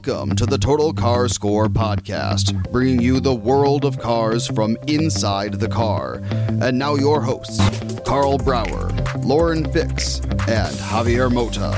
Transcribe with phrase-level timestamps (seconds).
[0.00, 5.54] Welcome to the Total Car Score podcast, bringing you the world of cars from inside
[5.54, 6.22] the car.
[6.30, 7.60] And now your hosts,
[8.06, 11.70] Karl Brauer, Lauren Fix, and Javier Mota.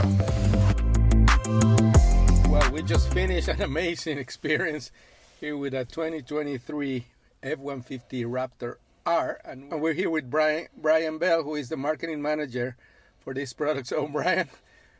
[2.48, 4.92] Well, we just finished an amazing experience
[5.40, 7.06] here with a 2023
[7.42, 12.76] F-150 Raptor R, and we're here with Brian Brian Bell, who is the marketing manager
[13.20, 13.88] for this product.
[13.88, 14.48] So, oh, Brian,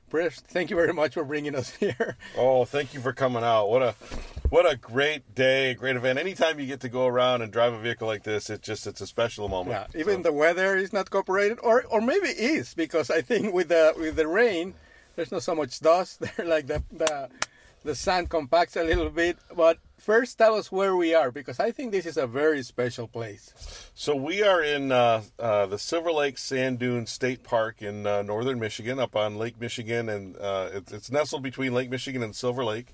[0.09, 2.17] first, thank you very much for bringing us here.
[2.37, 3.69] Oh, thank you for coming out.
[3.69, 3.95] What a
[4.51, 6.19] what a great day, great event.
[6.19, 9.01] Anytime you get to go around and drive a vehicle like this, it just it's
[9.01, 9.87] a special moment.
[9.95, 13.23] Yeah, even So- the weather is not cooperated, or or maybe it is because I
[13.23, 14.75] think with the with the rain,
[15.15, 16.45] there's not so much dust there.
[16.47, 17.29] Like the the
[17.85, 19.39] the sand compacts a little bit.
[19.57, 23.07] But first, tell us where we are because I think this is a very special
[23.07, 23.55] place.
[23.95, 28.23] So we are in uh, uh, the Silver Lake Sand Dunes State Park in uh,
[28.23, 32.35] northern Michigan, up on Lake Michigan, and uh, it's, it's nestled between Lake Michigan and
[32.35, 32.89] Silver Lake,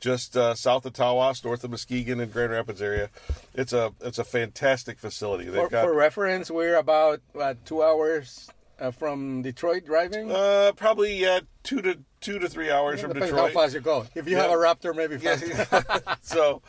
[0.00, 3.10] just uh, south of Tawas, north of Muskegon and Grand Rapids area.
[3.54, 5.46] It's a it's a fantastic facility.
[5.46, 7.20] For, got for reference, we're about
[7.64, 10.30] two hours uh, from Detroit driving.
[10.30, 13.52] uh, probably uh, two to two to three hours from Depends Detroit.
[13.54, 14.06] how fast you go.
[14.14, 14.42] If you Yeah.
[14.42, 15.86] have a Raptor, maybe faster.
[16.22, 16.62] so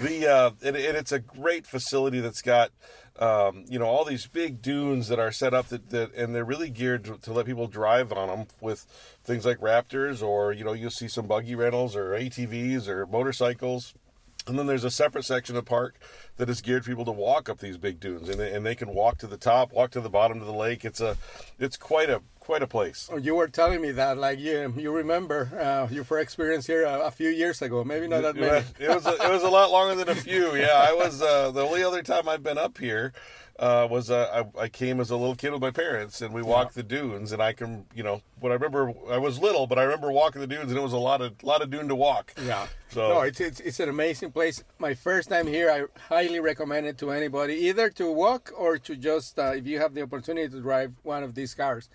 [0.00, 2.70] the uh, and, and it's a great facility that's got
[3.18, 6.44] um, you know all these big dunes that are set up that, that and they're
[6.44, 8.86] really geared to, to let people drive on them with
[9.22, 13.94] things like Raptors or you know you'll see some buggy rentals or ATVs or motorcycles.
[14.46, 15.96] And then there's a separate section of the park
[16.36, 18.74] that is geared for people to walk up these big dunes, and they, and they
[18.74, 20.84] can walk to the top, walk to the bottom of the lake.
[20.84, 21.16] It's a,
[21.58, 23.08] it's quite a quite a place.
[23.12, 26.82] Oh, You were telling me that, like you, you remember uh, your first experience here
[26.82, 27.84] a, a few years ago.
[27.84, 28.64] Maybe not that many.
[28.80, 30.56] It was a, it was a lot longer than a few.
[30.56, 33.12] Yeah, I was uh, the only other time I've been up here
[33.58, 36.42] uh, was uh, I, I came as a little kid with my parents and we
[36.42, 39.78] walked the dunes and I can you know what I remember I was little but
[39.78, 41.94] I remember walking the dunes and it was a lot of lot of dune to
[41.94, 42.32] walk.
[42.44, 42.66] Yeah.
[42.90, 44.64] So No, it's, it's it's an amazing place.
[44.78, 48.96] My first time here, I highly recommend it to anybody, either to walk or to
[48.96, 51.88] just uh, if you have the opportunity to drive one of these cars.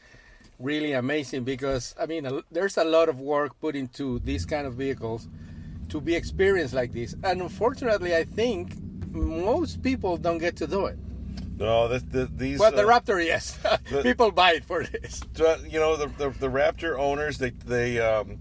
[0.60, 4.66] Really amazing because I mean, a- there's a lot of work put into these kind
[4.66, 5.28] of vehicles
[5.90, 8.76] to be experienced like this, and unfortunately, I think
[9.12, 10.98] most people don't get to do it.
[11.58, 13.58] No, the, these Well, the uh, Raptor, yes,
[13.92, 15.22] the- people buy it for this.
[15.68, 18.40] you know the, the the Raptor owners they they um,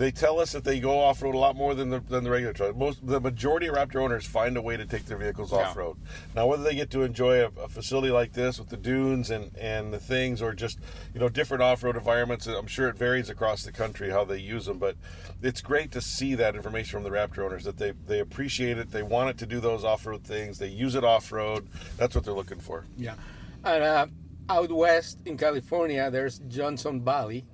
[0.00, 2.30] they tell us that they go off road a lot more than the than the
[2.30, 2.74] regular truck.
[2.74, 5.98] Most the majority of Raptor owners find a way to take their vehicles off road.
[6.34, 9.54] Now, whether they get to enjoy a, a facility like this with the dunes and
[9.58, 10.78] and the things, or just
[11.12, 14.38] you know different off road environments, I'm sure it varies across the country how they
[14.38, 14.78] use them.
[14.78, 14.96] But
[15.42, 18.92] it's great to see that information from the Raptor owners that they they appreciate it.
[18.92, 20.58] They want it to do those off road things.
[20.58, 21.68] They use it off road.
[21.98, 22.86] That's what they're looking for.
[22.96, 23.16] Yeah.
[23.64, 24.06] And uh,
[24.48, 27.44] out west in California, there's Johnson Valley,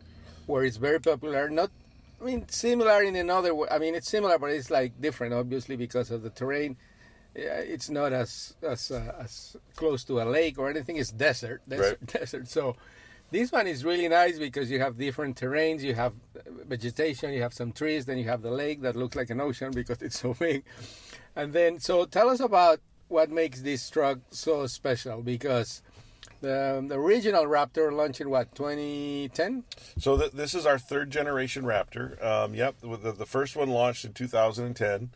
[0.46, 1.50] where it's very popular.
[1.50, 1.72] Not,
[2.20, 3.68] I mean, similar in another way.
[3.70, 6.76] I mean, it's similar, but it's like different, obviously, because of the terrain.
[7.34, 10.96] It's not as as uh, as close to a lake or anything.
[10.96, 12.48] It's desert, desert, desert.
[12.48, 12.76] So
[13.30, 15.82] this one is really nice because you have different terrains.
[15.82, 16.14] You have
[16.66, 17.34] vegetation.
[17.34, 18.06] You have some trees.
[18.06, 20.64] Then you have the lake that looks like an ocean because it's so big.
[21.34, 25.82] And then, so tell us about what makes this truck so special because
[26.40, 29.64] the, the original Raptor launched in what 2010.
[29.98, 32.22] So th- this is our third generation Raptor.
[32.24, 35.10] Um, yep, the, the, the first one launched in 2010,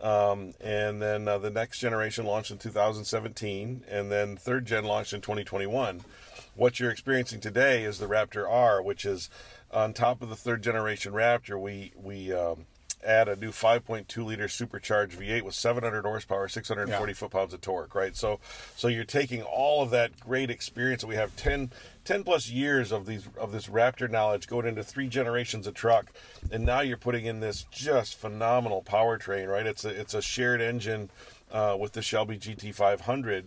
[0.00, 5.12] um, and then uh, the next generation launched in 2017, and then third gen launched
[5.12, 6.02] in 2021.
[6.54, 9.28] What you're experiencing today is the Raptor R, which is
[9.70, 11.60] on top of the third generation Raptor.
[11.60, 12.66] We we um,
[13.04, 17.14] add a new 5.2 liter supercharged V8 with 700 horsepower, 640 Yeah.
[17.14, 18.16] foot pounds of torque, right?
[18.16, 18.40] So,
[18.76, 21.70] so you're taking all of that great experience that we have 10,
[22.04, 26.12] 10 plus years of these of this Raptor knowledge going into three generations of truck,
[26.50, 29.66] and now you're putting in this just phenomenal powertrain, right?
[29.66, 31.10] It's a it's a shared engine
[31.52, 33.44] uh, with the Shelby GT500.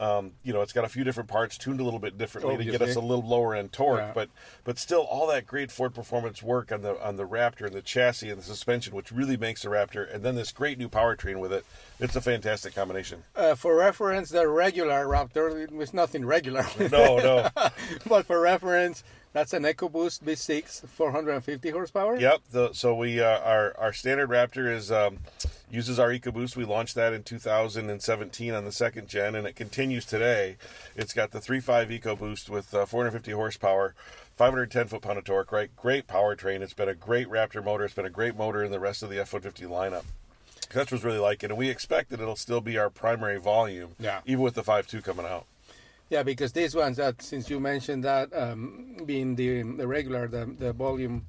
[0.00, 2.64] Um, you know, it's got a few different parts tuned a little bit differently to
[2.64, 4.12] get us a little lower end torque, Yeah.
[4.14, 4.30] but
[4.64, 7.82] but still all that great Ford performance work on the on the Raptor and the
[7.82, 11.38] chassis and the suspension, which really makes the Raptor, and then this great new powertrain
[11.38, 11.66] with it.
[11.98, 13.24] It's a fantastic combination.
[13.36, 16.64] Uh, for reference, the regular Raptor it was nothing regular.
[16.78, 17.48] No, no.
[18.08, 19.04] but for reference,
[19.34, 22.16] that's an EcoBoost V6, 450 horsepower.
[22.18, 22.40] Yep.
[22.50, 25.18] The, so we uh, our our standard Raptor is um,
[25.70, 26.56] uses our EcoBoost.
[26.56, 30.56] We launched that in 2017 on the second gen, and it continues today.
[30.96, 33.94] It's got the 3.5 EcoBoost with uh, 450 horsepower.
[34.36, 35.70] 510 foot pound of torque, right?
[35.76, 36.62] Great powertrain.
[36.62, 37.84] It's been a great Raptor motor.
[37.84, 40.04] It's been a great motor in the rest of the F-150 lineup.
[40.70, 44.20] Customers really like it, and we expect that it'll still be our primary volume, Yeah.
[44.24, 45.44] even with the 5.2 coming out.
[46.08, 50.44] Yeah, because these ones that since you mentioned that um, being the the regular the
[50.46, 51.26] the volume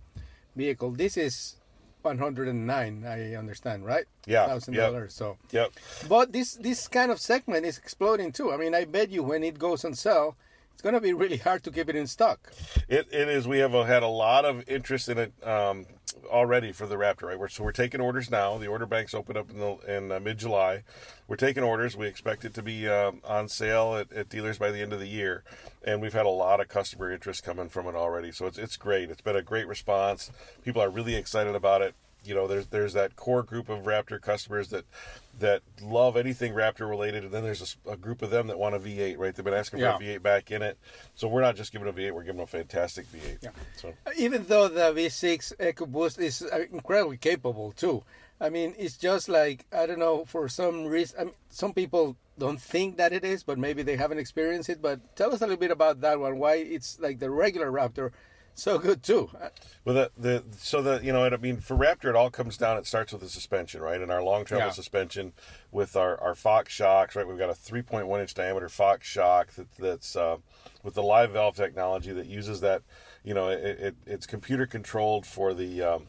[0.55, 1.55] vehicle, this is
[2.03, 3.05] 109.
[3.05, 4.05] I understand, right?
[4.25, 4.91] Yeah, thousand yep.
[4.91, 5.13] dollars.
[5.13, 5.71] So, Yep.
[6.07, 8.51] but this this kind of segment is exploding too.
[8.51, 10.35] I mean, I bet you when it goes on sale,
[10.73, 12.51] it's gonna be really hard to keep it in stock.
[12.87, 13.47] It, it is.
[13.47, 15.85] We have uh, had a lot of interest in it um,
[16.25, 17.23] already for the Raptor.
[17.23, 18.57] Right, we're, so we're taking orders now.
[18.57, 20.83] The order banks open up in, the, in uh, mid July.
[21.27, 21.95] We're taking orders.
[21.95, 24.99] We expect it to be um, on sale at, at dealers by the end of
[24.99, 25.43] the year,
[25.83, 28.31] and we've had a lot of customer interest coming from it already.
[28.31, 29.09] So it's it's great.
[29.09, 30.31] It's been a great response.
[30.63, 31.95] People are really excited about it.
[32.23, 34.85] You know, there's there's that core group of Raptor customers that
[35.39, 38.79] that love anything Raptor related, and then there's a group of them that want a
[38.79, 39.17] V8.
[39.17, 39.95] Right, they've been asking for Yeah.
[39.95, 40.77] a V8 back in it.
[41.15, 43.37] So we're not just giving a V8; we're giving a fantastic V8.
[43.41, 43.49] Yeah.
[43.75, 48.03] So Even though the V6 EcoBoost is uh, incredibly capable too.
[48.39, 51.19] I mean, it's just like I don't know for some reason.
[51.19, 54.81] I mean, some people don't think that it is, but maybe they haven't experienced it.
[54.81, 56.37] But tell us a little bit about that one.
[56.39, 58.11] Why it's like the regular Raptor,
[58.55, 59.29] so good too.
[59.83, 62.77] Well, the, the so the you know, I mean, for Raptor, it all comes down.
[62.77, 63.99] It starts with the suspension, right?
[63.99, 64.71] And our long travel Yeah.
[64.71, 65.33] suspension
[65.71, 67.27] with our, our Fox shocks, right?
[67.27, 70.37] We've got a 3.1 inch diameter Fox shock that, that's uh,
[70.83, 72.83] with the live valve technology that uses that.
[73.23, 76.07] You know, it, it it's computer controlled for the um,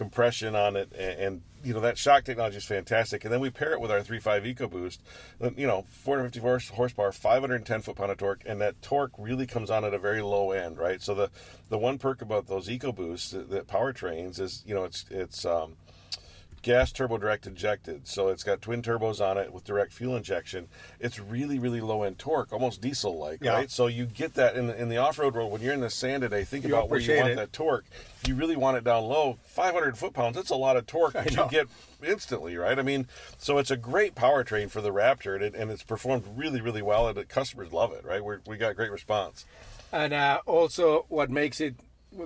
[0.00, 3.22] compression on it, and, and you know that shock technology is fantastic.
[3.22, 4.96] And then we pair it with our 3.5 EcoBoost,
[5.38, 9.46] then, you know, 450 horse, horsepower, 510 foot pound of torque, and that torque really
[9.46, 11.02] comes on at a very low end, right?
[11.02, 11.30] So the
[11.68, 15.76] the one perk about those EcoBoosts, the powertrains, is you know it's it's um,
[16.62, 20.68] gas turbo direct injected, so it's got twin turbos on it with direct fuel injection.
[20.98, 23.52] It's really really low end torque, almost diesel like, Yeah.
[23.54, 23.70] right?
[23.70, 25.90] So you get that in the, in the off road world when you're in the
[25.90, 26.44] sand today.
[26.44, 27.36] Think You about where you want it.
[27.36, 27.84] that torque.
[28.26, 31.34] You really want it down low, 500 foot pounds, that's a lot of torque that
[31.34, 31.66] you get
[32.02, 32.78] instantly, right?
[32.78, 33.06] I mean,
[33.38, 36.82] so it's a great powertrain for the Raptor, and, it, and it's performed really, really
[36.82, 38.22] well, and the customers love it, right?
[38.24, 39.46] We're, we got great response.
[39.92, 41.74] And uh, also, what makes it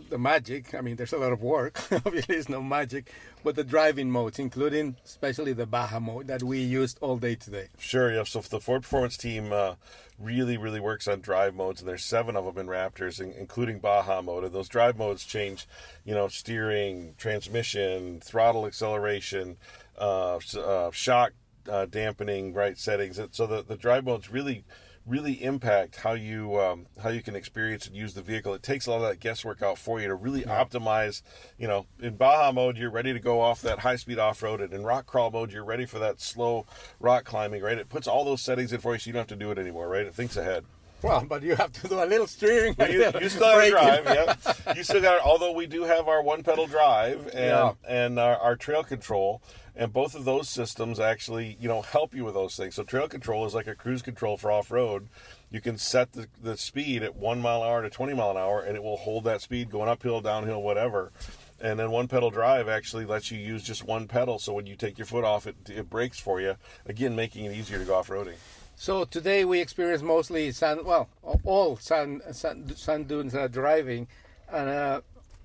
[0.09, 0.75] the magic?
[0.75, 1.81] I mean, there's a lot of work.
[1.93, 6.59] Obviously, it's no magic, but the driving modes, including especially the Baja mode that we
[6.61, 7.69] used all day today.
[7.79, 8.25] Sure, yeah.
[8.25, 9.75] So the Ford Performance team uh,
[10.19, 13.79] really, really works on drive modes, and there's seven of them in Raptors, in- including
[13.79, 14.45] Baja mode.
[14.45, 15.67] And those drive modes change,
[16.05, 19.57] you know, steering, transmission, throttle acceleration,
[19.99, 21.33] uh, uh, shock
[21.69, 23.21] uh, dampening, right settings.
[23.33, 24.65] So the, the drive modes really,
[25.06, 28.55] really impact how you um, how you can experience and use the vehicle.
[28.55, 31.23] It takes a lot of that guesswork out for you to really optimize.
[31.58, 34.61] You know, in Baja mode, you're ready to go off that high speed off road,
[34.61, 36.67] and in rock crawl mode, you're ready for that slow
[37.01, 37.63] rock climbing.
[37.63, 37.79] Right?
[37.79, 39.58] It puts all those settings in for you, so you don't have to do it
[39.58, 39.89] anymore.
[39.89, 40.06] Right?
[40.06, 40.65] It thinks ahead.
[41.05, 42.75] Well, but you have to do a little steering.
[42.79, 44.75] You, you still have to drive, yeah.
[44.75, 45.20] You still got.
[45.20, 47.73] Although we do have our one pedal drive and Yeah.
[47.87, 49.43] and our, our trail control,
[49.77, 52.75] and both of those systems actually, you know, help you with those things.
[52.75, 55.08] So trail control is like a cruise control for off road.
[55.51, 58.37] You can set the, the speed at one mile an hour to twenty mile an
[58.37, 61.13] hour, and it will hold that speed going uphill, downhill, whatever.
[61.61, 64.39] And then one pedal drive actually lets you use just one pedal.
[64.39, 66.56] So when you take your foot off, it it brakes for you.
[66.87, 68.34] Again, making it easier to go off roading.
[68.77, 71.09] So today we experience mostly sand, well,
[71.45, 74.09] all sand, sand, sand dunes are driving,
[74.53, 75.01] and uh,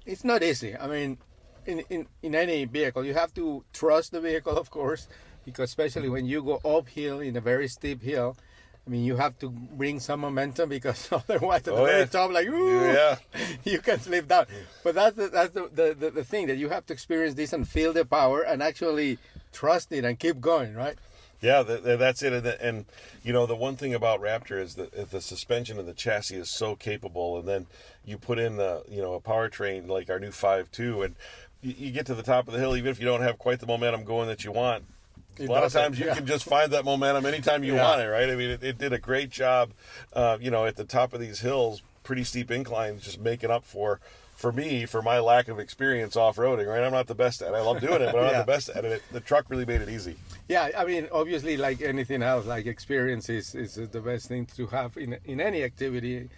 [0.06, 0.76] it's not easy.
[0.76, 1.18] I mean,
[1.66, 5.08] in, in, in any vehicle, you have to trust the vehicle, of course,
[5.46, 8.36] because especially when you go uphill in a very steep hill,
[8.86, 12.06] I mean, you have to bring some momentum because otherwise at the Oh, very yeah.
[12.06, 13.18] top, like, ooh, Yeah.
[13.64, 14.48] you can slip down.
[14.84, 17.54] But that's the, that's the, the, the, the thing that you have to experience this
[17.54, 19.20] and feel the power and actually
[19.54, 20.98] trust it and keep going, right?
[21.42, 22.34] Yeah, th th that's it.
[22.62, 22.86] And,
[23.24, 26.52] you know, the one thing about Raptor is that the suspension and the chassis is
[26.52, 27.68] so capable, and then
[28.06, 31.16] you put in the you know a powertrain like our new five two, and
[31.62, 33.60] you, you get to the top of the hill, even if you don't have quite
[33.60, 34.84] the momentum going that you want.
[35.38, 36.16] It a lot of times you yeah.
[36.16, 37.84] can just find that momentum anytime you Yeah.
[37.88, 38.30] want it, right?
[38.30, 39.72] I mean, it, it did a great job,
[40.12, 43.64] uh, you know, at the top of these hills, pretty steep inclines, just making up
[43.64, 44.02] for,
[44.40, 46.82] for me, for my lack of experience off roading, right?
[46.82, 47.56] I'm not the best at it.
[47.58, 48.32] I love doing it, but I'm Yeah.
[48.38, 49.04] not the best at it.
[49.12, 50.16] The truck really made it easy.
[50.48, 54.68] Yeah, I mean, obviously, like anything else, like experience is, is the best thing to
[54.68, 56.30] have in in any activity,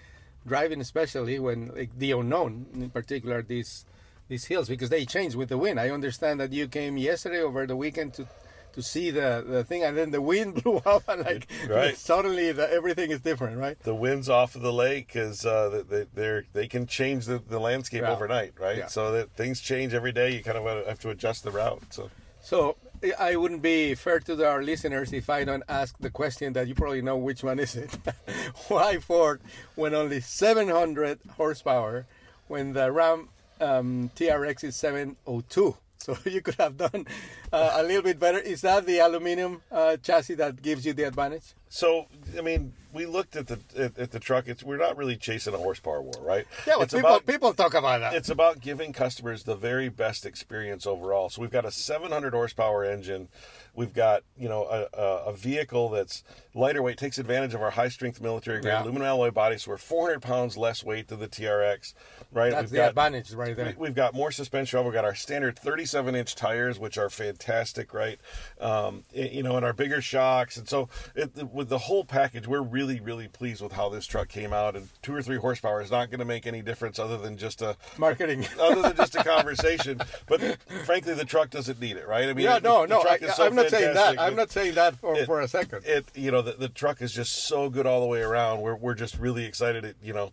[0.47, 3.85] driving especially when like the unknown, in particular these
[4.29, 5.79] these hills, because they change with the wind.
[5.79, 8.27] I understand that you came yesterday over the weekend to
[8.73, 11.97] to see the, the thing, and then the wind blew up, and like Right.
[12.11, 13.77] suddenly the, everything is different, right?
[13.79, 17.59] The winds off of the lake because uh, they they're, they can change the, the
[17.59, 18.11] landscape Yeah.
[18.13, 18.77] overnight, right?
[18.79, 18.87] Yeah.
[18.87, 20.31] So that things change every day.
[20.35, 21.81] You kind of have to adjust the route.
[21.91, 22.09] So
[22.41, 22.75] So
[23.19, 26.75] I wouldn't be fair to our listeners if I don't ask the question that you
[26.75, 27.91] probably know which one is it.
[28.67, 29.41] Why Ford
[29.75, 32.05] when only 700 horsepower
[32.47, 35.75] when the Ram um, TRX is 702?
[36.05, 37.05] So you could have done
[37.53, 38.39] uh, a little bit better.
[38.39, 41.53] Is that the aluminum uh, chassis that gives you the advantage?
[41.69, 44.47] So I mean, we looked at the at, at the truck.
[44.49, 46.45] It's we're not really chasing a horsepower war, right?
[46.67, 48.13] Yeah, well, it's people, about people talk about that.
[48.13, 51.29] it's about giving customers the very best experience overall.
[51.29, 53.29] So we've got a 700 horsepower engine.
[53.73, 57.71] We've got you know a, a, a vehicle that's lighter weight, takes advantage of our
[57.71, 58.83] high strength military grade Yeah.
[58.83, 59.57] aluminum alloy body.
[59.57, 61.93] So we're 400 pounds less weight than the TRX,
[62.33, 62.51] right?
[62.51, 63.67] That's we've the got, advantage right there.
[63.77, 64.83] we- We've got more suspension.
[64.83, 65.57] We've got our standard
[65.91, 68.19] 37 inch tires, which are fantastic, right?
[68.59, 70.57] Um, you know, and our bigger shocks.
[70.57, 74.29] And so, it, with the whole package, we're really, really pleased with how this truck
[74.29, 74.75] came out.
[74.75, 77.61] And two or three horsepower is not going to make any difference other than just
[77.61, 78.45] a Marketing.
[78.59, 79.99] other than just a conversation.
[80.27, 82.29] But frankly, the truck doesn't need it, right?
[82.29, 84.19] I mean, yeah, the- no, no, I, is so I'm not saying that.
[84.19, 85.83] I'm not saying that for, it- for a second.
[85.85, 88.75] it you know the, the truck is just so good all the way around we're,
[88.75, 90.31] we're just really excited it you know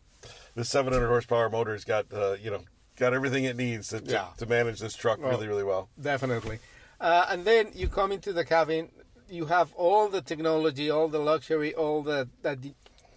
[0.54, 2.62] the 700 horsepower motor's got uh, you know
[2.98, 4.26] got everything it needs to, to, Yeah.
[4.38, 6.58] to manage this truck Well, really really well Definitely.
[7.00, 8.88] Uh, and then you come into the cabin,
[9.30, 12.58] you have all the technology, all the luxury, all the that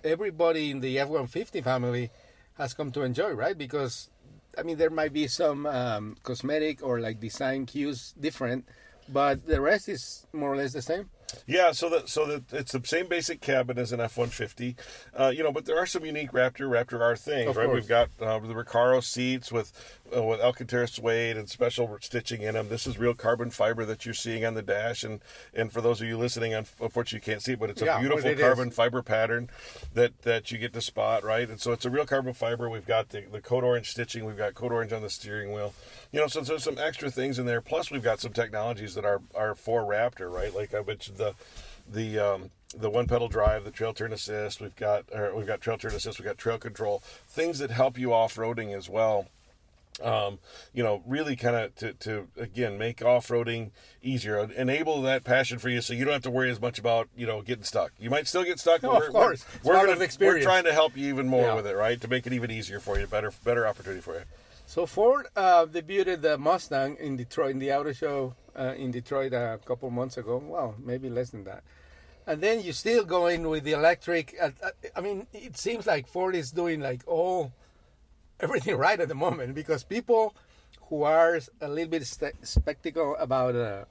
[0.03, 2.09] everybody in the F-150 family
[2.57, 3.57] has come to enjoy, right?
[3.57, 4.09] Because
[4.57, 8.67] I mean, there might be some um, cosmetic or like design cues different,
[9.09, 11.09] but the rest is more or less the same.
[11.47, 14.75] Yeah, so that so that it's the same basic cabin as an F one fifty,
[15.17, 17.65] uh, you know, but there are some unique Raptor Raptor R things, Of right?
[17.65, 17.75] course.
[17.75, 19.71] We've got uh, the Recaro seats with
[20.15, 22.69] uh, with Alcantara suede and special stitching in them.
[22.69, 25.21] This is real carbon fiber that you're seeing on the dash, and
[25.53, 27.99] and for those of you listening, unfortunately you can't see it, but it's a Yeah,
[27.99, 28.45] beautiful it is.
[28.45, 29.49] carbon fiber pattern
[29.93, 31.49] that that you get to spot, right?
[31.49, 32.69] And so it's a real carbon fiber.
[32.69, 34.25] We've got the, the code orange stitching.
[34.25, 35.73] We've got code orange on the steering wheel.
[36.11, 37.61] You know, so there's some extra things in there.
[37.61, 40.53] Plus, we've got some technologies that are are for Raptor, right?
[40.53, 41.33] Like I mentioned the
[41.91, 44.61] the um, the one pedal drive, the trail turn assist.
[44.61, 46.19] We've got or we've got trail turn assist.
[46.19, 47.01] We've got trail control.
[47.27, 49.27] Things that help you off roading as well
[50.03, 50.39] um,
[50.73, 55.69] you know, really kind of to, to again make off-roading easier, enable that passion for
[55.69, 57.91] you, so you don't have to worry as much about you know getting stuck.
[57.99, 59.45] You might still get stuck, No, of we're, course.
[59.63, 60.07] We're, we're gonna-.
[60.19, 61.55] We're trying to help you even more Yeah.
[61.55, 61.99] with it, right?
[62.01, 64.23] To make it even easier for you, better better opportunity for you.
[64.67, 69.33] So Ford uh, debuted the Mustang in Detroit in the auto show uh, in Detroit
[69.33, 70.41] a couple months ago.
[70.43, 71.63] Well, maybe less than that.
[72.25, 74.35] And then you still go in with the electric.
[74.39, 77.51] Uh, uh, I mean, it seems like Ford is doing like all
[78.41, 80.35] everything right at the moment because people
[80.89, 83.85] who are a little bit st- spectacle about uh,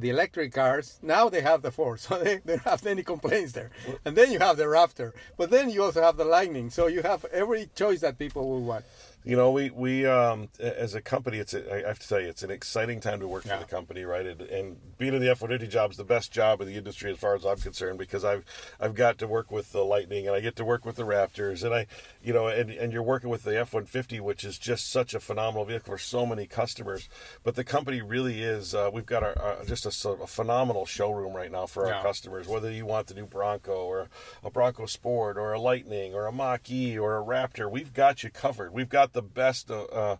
[0.00, 3.52] the electric cars now they have the Ford, so they, they don't have any complaints
[3.52, 3.70] there.
[4.04, 7.02] And then you have the Raptor, but then you also have the Lightning, so you
[7.02, 8.84] have every choice that people will want.
[9.26, 12.28] You know, we we um, as a company, it's a, I have to tell you,
[12.28, 13.54] it's an exciting time to work Yeah.
[13.56, 14.26] for the company, right?
[14.26, 16.76] And, and being in the F one fifty job is the best job in the
[16.76, 18.44] industry as far as I'm concerned because I've
[18.78, 21.64] I've got to work with the Lightning and I get to work with the Raptors
[21.64, 21.86] and I,
[22.22, 25.14] you know, and and you're working with the F one fifty, which is just such
[25.14, 27.08] a phenomenal vehicle for so many customers.
[27.42, 28.74] But the company really is.
[28.74, 32.02] Uh, we've got our, uh, just a, a phenomenal showroom right now for our Yeah.
[32.02, 32.46] customers.
[32.46, 34.10] Whether you want the new Bronco or
[34.42, 38.22] a Bronco Sport or a Lightning or a Mach E or a Raptor, we've got
[38.22, 38.74] you covered.
[38.74, 40.16] We've got the best, uh, uh,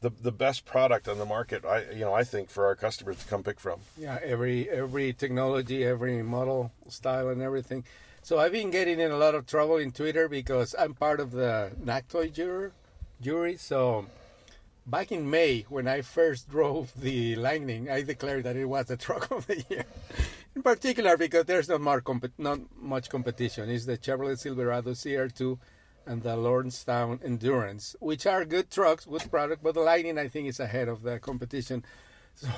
[0.00, 1.64] the the best product on the market.
[1.64, 3.80] I you know I think for our customers to come pick from.
[3.98, 7.84] Yeah, every every technology, every model, style, and everything.
[8.22, 11.32] So I've been getting in a lot of trouble in Twitter because I'm part of
[11.32, 12.70] the NACTOY jury.
[13.20, 13.56] Jury.
[13.56, 14.06] So
[14.86, 18.96] back in May, when I first drove the Lightning, I declared that it was the
[18.96, 19.84] truck of the year.
[20.56, 23.68] In particular, because there's not, more comp- not much competition.
[23.68, 25.58] It's the Chevrolet Silverado CR2
[26.06, 30.48] and the Lordstown Endurance, which are good trucks, good product, but the Lightning I think
[30.48, 31.84] is ahead of the competition.
[32.36, 32.48] So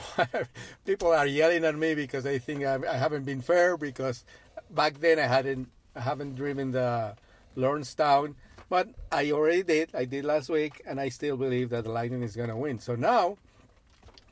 [0.87, 4.25] people are yelling at me because they think I, I haven't been fair because
[4.71, 7.15] back then I hadn't I haven't driven the
[7.57, 8.37] Lordstown
[8.69, 9.91] But I already did.
[9.95, 12.81] I did last week, and I still believe that the Lightning is going to win.
[12.81, 13.39] So now,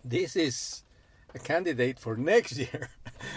[0.04, 0.82] this is
[1.34, 2.90] a candidate for next year.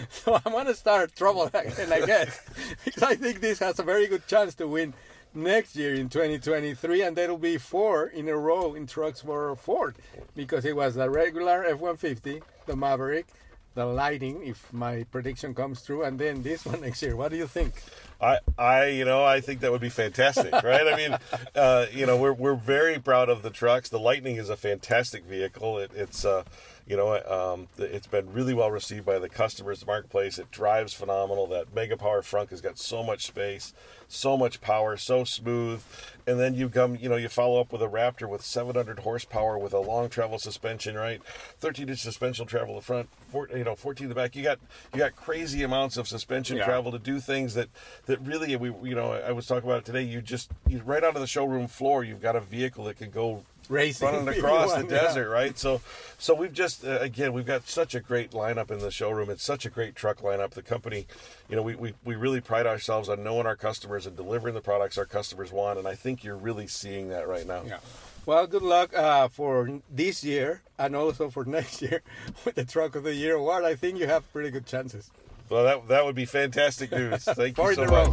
[0.10, 2.41] so I'm going to start trouble again, I guess,
[2.84, 4.93] because I think this has a very good chance to win
[5.38, 9.96] next year in 2023, and will be four in a row in trucks for Ford,
[10.36, 13.27] because it was the regular F-150, the Maverick,
[13.75, 17.15] the Lightning, if my prediction comes true, and then this one next year.
[17.15, 17.75] What do you think?
[18.20, 20.88] I, I, you know, I think that would be fantastic, right?
[20.88, 21.17] I mean,
[21.56, 23.89] uh, you know, we're we're very proud of the trucks.
[23.89, 25.77] The Lightning is a fantastic vehicle.
[25.77, 26.44] It, it's, uh,
[26.88, 30.39] you know, um, it's been really well received by the customers, the marketplace.
[30.39, 31.46] It drives phenomenal.
[31.48, 33.74] That Mega Power Frunk has got so much space,
[34.08, 35.84] so much power, so smooth.
[36.25, 39.58] And then you come, you know, you follow up with a Raptor with 700 horsepower
[39.58, 41.22] with a long travel suspension, right?
[41.60, 44.36] 13 inch suspension travel the front, four, you know, 14 in the back.
[44.36, 44.60] You got
[44.94, 46.65] you got crazy amounts of suspension Yeah.
[46.65, 47.67] travel to do things that
[48.06, 50.03] that really we you know I was talking about it today.
[50.03, 53.10] You just you right out of the showroom floor, you've got a vehicle that can
[53.10, 55.01] go Racing running across the want, yeah.
[55.01, 55.57] desert, right?
[55.57, 55.81] So,
[56.17, 59.29] so we've just uh, again we've got such a great lineup in the showroom.
[59.29, 60.51] It's such a great truck lineup.
[60.51, 61.07] The company,
[61.50, 64.62] you know, we we, we really pride ourselves on knowing our customers and delivering the
[64.62, 67.63] products our customers want, and I think you're really seeing that right now.
[67.65, 67.79] Yeah.
[68.25, 72.01] Well, good luck uh, for this year and also for next year
[72.43, 73.63] with the Truck of the Year award.
[73.63, 75.09] I think you have pretty good chances.
[75.50, 77.24] Well, that that would be fantastic news.
[77.24, 78.12] Thank you in so much.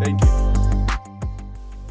[0.00, 0.54] Thank you.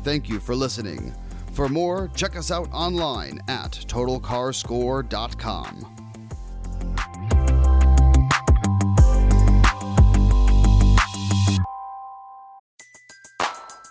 [0.04, 1.14] Thank you for listening.
[1.54, 5.90] For more, check us out online at totalcarscore.com.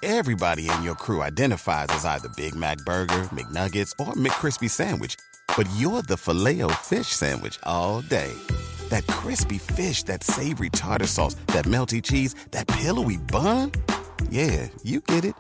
[0.04, 5.14] Everybody in your crew identifies as either Big Mac Burger, McNuggets, or McCrispy Sandwich.
[5.56, 8.32] But you're the filet fish Sandwich all day.
[8.88, 13.70] That crispy fish, that savory tartar sauce, that melty cheese, that pillowy bun.
[14.30, 15.36] Yeah, you get it.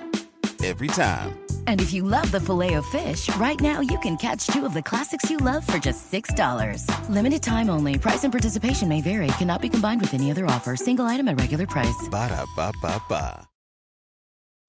[0.62, 1.41] Every time.
[1.66, 5.28] And if you love the Filet-O-Fish, right now you can catch two of the classics
[5.28, 6.86] you love for just $6.
[7.08, 7.98] Limited time only.
[7.98, 9.26] Price and participation may vary.
[9.38, 10.76] Cannot be combined with any other offer.
[10.76, 12.08] Single item at regular price.
[12.08, 13.48] Ba-da-ba-ba-ba.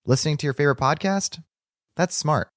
[0.05, 1.41] Listening to your favorite podcast?
[1.95, 2.49] That's smart.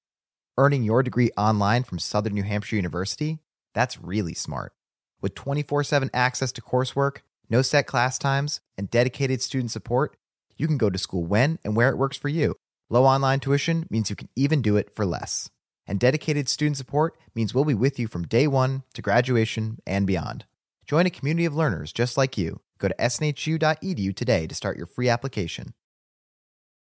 [0.57, 3.39] Earning your degree online from Southern New Hampshire University?
[3.73, 4.73] That's really smart.
[5.21, 10.17] With 24 7 access to coursework, no set class times, and dedicated student support,
[10.57, 12.55] you can go to school when and where it works for you.
[12.89, 15.49] Low online tuition means you can even do it for less.
[15.85, 20.07] And dedicated student support means we'll be with you from day one to graduation and
[20.07, 20.45] beyond.
[20.85, 22.61] Join a community of learners just like you.
[22.77, 25.73] Go to snhu.edu today to start your free application.